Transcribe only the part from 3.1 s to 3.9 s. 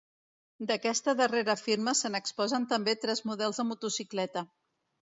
models de